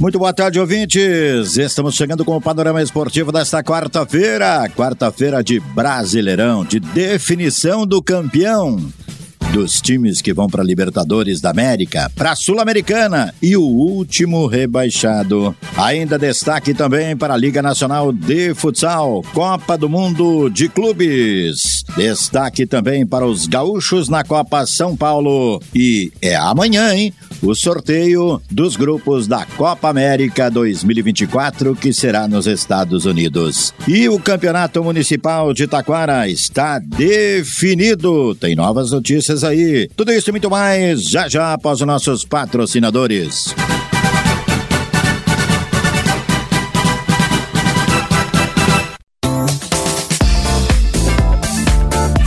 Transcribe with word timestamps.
Muito 0.00 0.18
boa 0.18 0.32
tarde, 0.32 0.58
ouvintes. 0.58 1.58
Estamos 1.58 1.94
chegando 1.94 2.24
com 2.24 2.34
o 2.34 2.40
panorama 2.40 2.82
esportivo 2.82 3.30
desta 3.30 3.62
quarta-feira, 3.62 4.66
quarta-feira 4.74 5.44
de 5.44 5.60
Brasileirão, 5.60 6.64
de 6.64 6.80
definição 6.80 7.86
do 7.86 8.02
campeão 8.02 8.78
dos 9.52 9.78
times 9.80 10.22
que 10.22 10.32
vão 10.32 10.46
para 10.46 10.62
Libertadores 10.62 11.40
da 11.40 11.50
América, 11.50 12.10
para 12.14 12.34
Sul-Americana 12.34 13.34
e 13.42 13.58
o 13.58 13.62
último 13.62 14.46
rebaixado. 14.46 15.54
Ainda 15.76 16.18
destaque 16.18 16.72
também 16.72 17.14
para 17.14 17.34
a 17.34 17.36
Liga 17.36 17.60
Nacional 17.60 18.10
de 18.10 18.54
Futsal, 18.54 19.22
Copa 19.34 19.76
do 19.76 19.88
Mundo 19.88 20.48
de 20.48 20.68
Clubes. 20.68 21.84
Destaque 21.94 22.64
também 22.64 23.06
para 23.06 23.26
os 23.26 23.46
gaúchos 23.46 24.08
na 24.08 24.24
Copa 24.24 24.64
São 24.64 24.96
Paulo. 24.96 25.60
E 25.74 26.12
é 26.22 26.36
amanhã, 26.36 26.94
hein? 26.94 27.12
O 27.42 27.54
sorteio 27.54 28.40
dos 28.50 28.76
grupos 28.76 29.26
da 29.26 29.46
Copa 29.46 29.88
América 29.88 30.50
2024, 30.50 31.74
que 31.74 31.92
será 31.92 32.28
nos 32.28 32.46
Estados 32.46 33.06
Unidos. 33.06 33.72
E 33.88 34.08
o 34.10 34.18
Campeonato 34.18 34.84
Municipal 34.84 35.54
de 35.54 35.66
Taquara 35.66 36.28
está 36.28 36.78
definido. 36.78 38.34
Tem 38.34 38.54
novas 38.54 38.90
notícias 38.90 39.42
aí. 39.42 39.88
Tudo 39.96 40.12
isso 40.12 40.28
e 40.28 40.32
muito 40.32 40.50
mais 40.50 41.02
já 41.02 41.28
já 41.28 41.54
após 41.54 41.80
os 41.80 41.86
nossos 41.86 42.24
patrocinadores. 42.24 43.54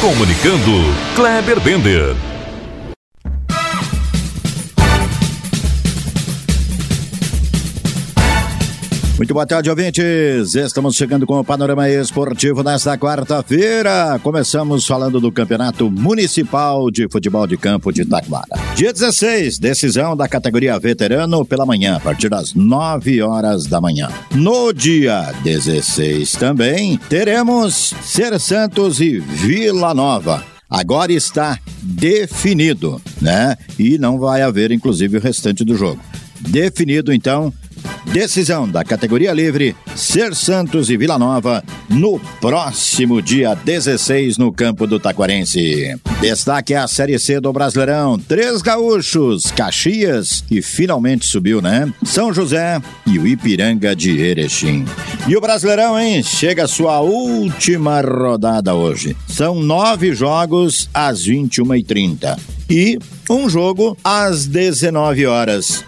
Comunicando, 0.00 0.94
Kleber 1.16 1.58
Bender. 1.58 2.27
Muito 9.18 9.34
boa 9.34 9.44
tarde, 9.44 9.68
ouvintes. 9.68 10.54
Estamos 10.54 10.94
chegando 10.94 11.26
com 11.26 11.40
o 11.40 11.44
panorama 11.44 11.90
esportivo 11.90 12.62
nesta 12.62 12.96
quarta-feira. 12.96 14.16
Começamos 14.22 14.86
falando 14.86 15.18
do 15.20 15.32
Campeonato 15.32 15.90
Municipal 15.90 16.88
de 16.88 17.08
Futebol 17.10 17.44
de 17.44 17.56
Campo 17.56 17.92
de 17.92 18.02
Itaquara. 18.02 18.46
Dia 18.76 18.92
16, 18.92 19.58
decisão 19.58 20.16
da 20.16 20.28
categoria 20.28 20.78
veterano 20.78 21.44
pela 21.44 21.66
manhã, 21.66 21.96
a 21.96 22.00
partir 22.00 22.28
das 22.28 22.54
9 22.54 23.20
horas 23.20 23.66
da 23.66 23.80
manhã. 23.80 24.08
No 24.30 24.72
dia 24.72 25.32
16 25.42 26.32
também 26.32 26.96
teremos 27.08 27.92
Ser 28.02 28.38
Santos 28.38 29.00
e 29.00 29.18
Vila 29.18 29.92
Nova 29.94 30.44
agora 30.70 31.12
está 31.12 31.58
definido, 31.82 33.00
né? 33.20 33.56
E 33.78 33.98
não 33.98 34.18
vai 34.18 34.42
haver, 34.42 34.70
inclusive, 34.70 35.16
o 35.16 35.20
restante 35.20 35.64
do 35.64 35.74
jogo. 35.74 36.00
Definido, 36.40 37.12
então, 37.12 37.52
Decisão 38.12 38.66
da 38.66 38.82
categoria 38.82 39.34
livre, 39.34 39.76
Ser 39.94 40.34
Santos 40.34 40.88
e 40.88 40.96
Vila 40.96 41.18
Nova, 41.18 41.62
no 41.90 42.18
próximo 42.40 43.20
dia 43.20 43.54
16 43.54 44.38
no 44.38 44.50
campo 44.50 44.86
do 44.86 44.98
Taquarense. 44.98 45.94
Destaque 46.18 46.74
a 46.74 46.88
Série 46.88 47.18
C 47.18 47.38
do 47.38 47.52
Brasileirão, 47.52 48.18
três 48.18 48.62
gaúchos, 48.62 49.50
Caxias, 49.50 50.42
que 50.46 50.62
finalmente 50.62 51.26
subiu, 51.26 51.60
né? 51.60 51.92
São 52.02 52.32
José 52.32 52.80
e 53.06 53.18
o 53.18 53.26
Ipiranga 53.26 53.94
de 53.94 54.18
Erechim. 54.18 54.86
E 55.28 55.36
o 55.36 55.40
Brasileirão, 55.40 56.00
hein? 56.00 56.22
Chega 56.22 56.64
a 56.64 56.68
sua 56.68 57.00
última 57.00 58.00
rodada 58.00 58.74
hoje. 58.74 59.14
São 59.28 59.62
nove 59.62 60.14
jogos 60.14 60.88
às 60.94 61.26
21h30 61.26 62.38
e 62.70 62.98
um 63.28 63.50
jogo 63.50 63.96
às 64.02 64.46
19 64.46 65.26
horas. 65.26 65.84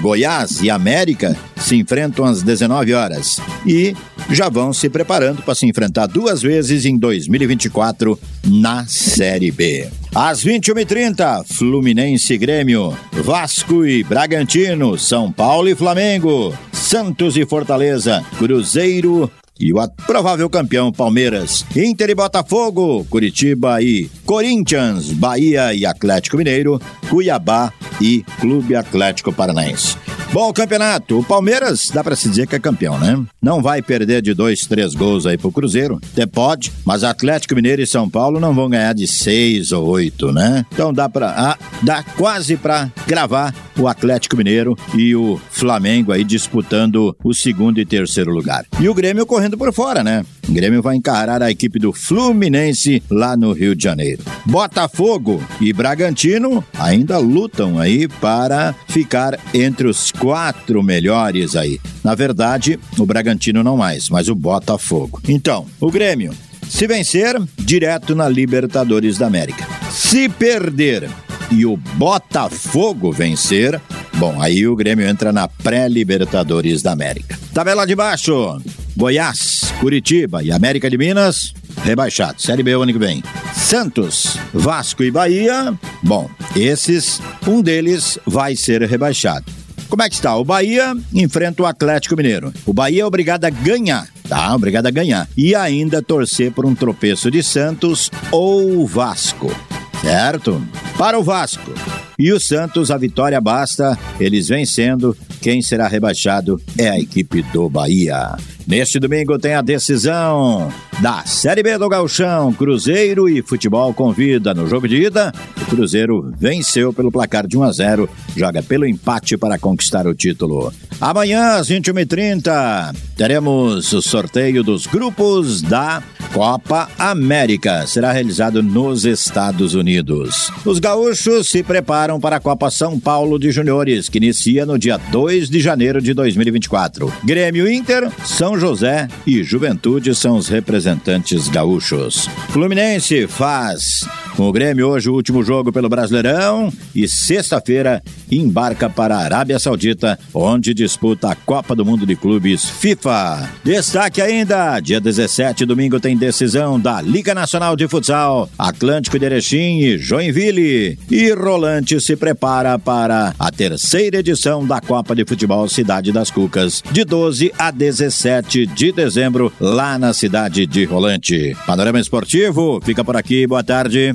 Goiás 0.00 0.62
e 0.62 0.70
América 0.70 1.36
se 1.60 1.76
enfrentam 1.76 2.24
às 2.24 2.42
19 2.42 2.92
horas 2.94 3.40
e 3.66 3.94
já 4.30 4.48
vão 4.48 4.72
se 4.72 4.88
preparando 4.88 5.42
para 5.42 5.54
se 5.54 5.66
enfrentar 5.66 6.06
duas 6.06 6.42
vezes 6.42 6.84
em 6.84 6.96
2024 6.96 8.18
na 8.46 8.86
Série 8.86 9.50
B. 9.50 9.88
Às 10.14 10.44
21h30, 10.44 11.44
Fluminense 11.46 12.34
e 12.34 12.38
Grêmio, 12.38 12.96
Vasco 13.12 13.84
e 13.84 14.02
Bragantino, 14.02 14.98
São 14.98 15.30
Paulo 15.30 15.68
e 15.68 15.74
Flamengo, 15.74 16.52
Santos 16.72 17.36
e 17.36 17.46
Fortaleza, 17.46 18.24
Cruzeiro 18.38 19.30
e 19.60 19.74
o 19.74 19.88
provável 20.06 20.48
campeão 20.48 20.90
Palmeiras, 20.90 21.66
Inter 21.76 22.08
e 22.08 22.14
Botafogo, 22.14 23.04
Curitiba 23.10 23.82
e 23.82 24.10
Corinthians, 24.24 25.10
Bahia 25.10 25.74
e 25.74 25.84
Atlético 25.84 26.38
Mineiro, 26.38 26.80
Cuiabá 27.10 27.70
e 28.00 28.24
Clube 28.40 28.74
Atlético 28.74 29.30
Paranaense. 29.30 29.99
Bom, 30.32 30.52
campeonato. 30.52 31.18
O 31.18 31.24
Palmeiras 31.24 31.90
dá 31.92 32.04
para 32.04 32.14
se 32.14 32.28
dizer 32.28 32.46
que 32.46 32.54
é 32.54 32.60
campeão, 32.60 32.96
né? 33.00 33.20
Não 33.42 33.60
vai 33.60 33.82
perder 33.82 34.22
de 34.22 34.32
dois, 34.32 34.60
três 34.60 34.94
gols 34.94 35.26
aí 35.26 35.36
pro 35.36 35.50
Cruzeiro. 35.50 36.00
Até 36.12 36.24
pode, 36.24 36.72
mas 36.84 37.02
Atlético 37.02 37.56
Mineiro 37.56 37.82
e 37.82 37.86
São 37.86 38.08
Paulo 38.08 38.38
não 38.38 38.54
vão 38.54 38.68
ganhar 38.68 38.94
de 38.94 39.08
seis 39.08 39.72
ou 39.72 39.88
oito, 39.88 40.32
né? 40.32 40.64
Então 40.72 40.92
dá 40.92 41.08
para 41.08 41.34
ah, 41.36 41.58
dá 41.82 42.04
quase 42.16 42.56
para 42.56 42.88
gravar 43.08 43.52
o 43.80 43.88
Atlético 43.88 44.36
Mineiro 44.36 44.76
e 44.94 45.16
o 45.16 45.40
Flamengo 45.50 46.12
aí 46.12 46.22
disputando 46.22 47.16
o 47.24 47.32
segundo 47.32 47.80
e 47.80 47.86
terceiro 47.86 48.30
lugar. 48.30 48.66
E 48.78 48.88
o 48.88 48.94
Grêmio 48.94 49.24
correndo 49.24 49.56
por 49.56 49.72
fora, 49.72 50.04
né? 50.04 50.24
O 50.46 50.52
Grêmio 50.52 50.82
vai 50.82 50.96
encarar 50.96 51.42
a 51.42 51.50
equipe 51.50 51.78
do 51.78 51.92
Fluminense 51.92 53.02
lá 53.10 53.36
no 53.36 53.52
Rio 53.52 53.74
de 53.74 53.82
Janeiro. 53.82 54.22
Botafogo 54.44 55.42
e 55.60 55.72
Bragantino 55.72 56.62
ainda 56.78 57.18
lutam 57.18 57.78
aí 57.78 58.06
para 58.06 58.74
ficar 58.88 59.38
entre 59.54 59.88
os 59.88 60.12
quatro 60.12 60.82
melhores 60.82 61.56
aí. 61.56 61.80
Na 62.04 62.14
verdade, 62.14 62.78
o 62.98 63.06
Bragantino 63.06 63.62
não 63.62 63.76
mais, 63.76 64.10
mas 64.10 64.28
o 64.28 64.34
Botafogo. 64.34 65.20
Então, 65.28 65.66
o 65.80 65.90
Grêmio, 65.90 66.34
se 66.68 66.86
vencer, 66.86 67.40
direto 67.58 68.14
na 68.14 68.28
Libertadores 68.28 69.16
da 69.16 69.26
América. 69.26 69.66
Se 69.90 70.28
perder 70.28 71.08
e 71.50 71.66
o 71.66 71.76
Botafogo 71.76 73.10
vencer, 73.10 73.80
bom, 74.16 74.40
aí 74.40 74.66
o 74.66 74.76
Grêmio 74.76 75.06
entra 75.06 75.32
na 75.32 75.48
pré-Libertadores 75.48 76.82
da 76.82 76.92
América. 76.92 77.38
Tabela 77.52 77.86
de 77.86 77.94
baixo: 77.94 78.60
Goiás, 78.96 79.72
Curitiba 79.80 80.42
e 80.42 80.52
América 80.52 80.88
de 80.88 80.96
Minas, 80.96 81.52
rebaixados. 81.82 82.44
Série 82.44 82.62
B 82.62 82.76
o 82.76 82.82
ano 82.82 82.92
que 82.92 82.98
vem. 82.98 83.22
Santos, 83.54 84.38
Vasco 84.52 85.02
e 85.02 85.10
Bahia, 85.10 85.74
bom, 86.02 86.30
esses, 86.54 87.20
um 87.46 87.60
deles 87.60 88.18
vai 88.26 88.54
ser 88.54 88.82
rebaixado. 88.82 89.46
Como 89.88 90.02
é 90.02 90.08
que 90.08 90.14
está? 90.14 90.36
O 90.36 90.44
Bahia 90.44 90.96
enfrenta 91.12 91.64
o 91.64 91.66
Atlético 91.66 92.16
Mineiro. 92.16 92.52
O 92.64 92.72
Bahia 92.72 93.02
é 93.02 93.04
obrigado 93.04 93.44
a 93.44 93.50
ganhar, 93.50 94.08
tá? 94.28 94.54
Obrigado 94.54 94.86
a 94.86 94.90
ganhar. 94.90 95.28
E 95.36 95.52
ainda 95.52 96.00
torcer 96.00 96.52
por 96.52 96.64
um 96.64 96.76
tropeço 96.76 97.28
de 97.28 97.42
Santos 97.42 98.08
ou 98.30 98.86
Vasco 98.86 99.50
certo? 100.00 100.62
Para 100.96 101.18
o 101.18 101.22
Vasco 101.22 101.72
E 102.20 102.30
o 102.34 102.38
Santos, 102.38 102.90
a 102.90 102.98
vitória 102.98 103.40
basta, 103.40 103.98
eles 104.20 104.48
vencendo. 104.48 105.16
Quem 105.40 105.62
será 105.62 105.88
rebaixado 105.88 106.60
é 106.76 106.90
a 106.90 106.98
equipe 106.98 107.42
do 107.44 107.66
Bahia. 107.70 108.36
Neste 108.66 109.00
domingo 109.00 109.38
tem 109.38 109.54
a 109.54 109.62
decisão 109.62 110.70
da 111.00 111.24
Série 111.24 111.62
B 111.62 111.78
do 111.78 111.88
Galchão. 111.88 112.52
Cruzeiro 112.52 113.26
e 113.26 113.42
Futebol 113.42 113.94
convida 113.94 114.52
no 114.52 114.66
jogo 114.66 114.86
de 114.86 114.96
ida. 114.96 115.32
O 115.62 115.64
Cruzeiro 115.64 116.30
venceu 116.38 116.92
pelo 116.92 117.10
placar 117.10 117.46
de 117.46 117.56
1 117.56 117.62
a 117.62 117.72
0, 117.72 118.08
joga 118.36 118.62
pelo 118.62 118.86
empate 118.86 119.38
para 119.38 119.58
conquistar 119.58 120.06
o 120.06 120.14
título. 120.14 120.70
Amanhã 121.00 121.54
às 121.54 121.70
21h30 121.70 122.94
teremos 123.16 123.92
o 123.94 124.02
sorteio 124.02 124.62
dos 124.62 124.86
grupos 124.86 125.62
da 125.62 126.02
Copa 126.32 126.88
América. 126.98 127.86
Será 127.86 128.12
realizado 128.12 128.62
nos 128.62 129.04
Estados 129.04 129.74
Unidos. 129.74 130.50
Os 130.64 130.78
gaúchos 130.78 131.48
se 131.48 131.62
preparam 131.62 132.09
para 132.18 132.36
a 132.36 132.40
Copa 132.40 132.70
São 132.70 132.98
Paulo 132.98 133.38
de 133.38 133.50
Juniores, 133.50 134.08
que 134.08 134.16
inicia 134.16 134.64
no 134.64 134.78
dia 134.78 134.96
2 134.96 135.50
de 135.50 135.60
janeiro 135.60 136.00
de 136.00 136.14
2024. 136.14 137.12
Grêmio 137.22 137.70
Inter, 137.70 138.10
São 138.24 138.58
José 138.58 139.06
e 139.26 139.44
Juventude 139.44 140.14
são 140.14 140.36
os 140.36 140.48
representantes 140.48 141.48
gaúchos. 141.48 142.28
Fluminense 142.48 143.26
faz 143.26 144.08
com 144.36 144.48
o 144.48 144.52
Grêmio 144.52 144.88
hoje 144.88 145.10
o 145.10 145.14
último 145.14 145.42
jogo 145.42 145.70
pelo 145.70 145.88
Brasileirão 145.88 146.72
e 146.94 147.06
sexta-feira 147.06 148.02
embarca 148.30 148.88
para 148.88 149.16
a 149.16 149.20
Arábia 149.20 149.58
Saudita, 149.58 150.18
onde 150.32 150.74
disputa 150.74 151.30
a 151.30 151.34
Copa 151.34 151.74
do 151.74 151.84
Mundo 151.84 152.06
de 152.06 152.16
Clubes 152.16 152.68
FIFA. 152.68 153.48
Destaque 153.64 154.20
ainda, 154.20 154.80
dia 154.80 155.00
17, 155.00 155.66
domingo 155.66 156.00
tem 156.00 156.16
decisão 156.16 156.78
da 156.78 157.00
Liga 157.00 157.34
Nacional 157.34 157.76
de 157.76 157.88
Futsal, 157.88 158.48
Atlântico 158.58 159.18
de 159.18 159.24
Erechim 159.24 159.78
e 159.78 159.98
Joinville. 159.98 160.98
E 161.10 161.32
Rolante 161.32 162.00
se 162.00 162.16
prepara 162.16 162.78
para 162.78 163.34
a 163.38 163.50
terceira 163.50 164.18
edição 164.18 164.66
da 164.66 164.80
Copa 164.80 165.14
de 165.14 165.24
Futebol 165.24 165.68
Cidade 165.68 166.12
das 166.12 166.30
Cucas, 166.30 166.82
de 166.92 167.04
12 167.04 167.52
a 167.58 167.70
17 167.70 168.66
de 168.66 168.92
dezembro, 168.92 169.52
lá 169.60 169.98
na 169.98 170.12
cidade 170.12 170.66
de 170.66 170.84
Rolante. 170.84 171.56
Panorama 171.66 172.00
Esportivo, 172.00 172.80
fica 172.84 173.04
por 173.04 173.16
aqui, 173.16 173.46
boa 173.46 173.62
tarde. 173.62 174.14